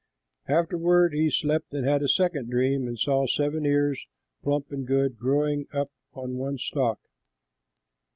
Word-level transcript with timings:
Afterward 0.47 1.13
he 1.13 1.29
slept 1.29 1.71
and 1.75 1.85
had 1.85 2.01
a 2.01 2.07
second 2.07 2.49
dream 2.49 2.87
and 2.87 2.97
saw 2.97 3.27
seven 3.27 3.67
ears, 3.67 4.03
plump 4.41 4.71
and 4.71 4.87
good, 4.87 5.19
growing 5.19 5.67
up 5.75 5.91
on 6.15 6.37
one 6.37 6.57
stalk. 6.57 6.99